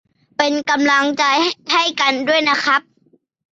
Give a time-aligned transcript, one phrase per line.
[0.37, 1.23] เป็นกำลังใจ
[1.71, 2.81] ให้กันด้วยนะครับ